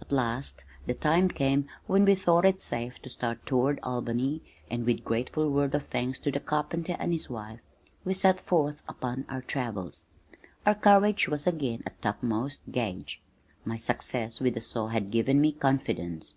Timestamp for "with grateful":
4.86-5.50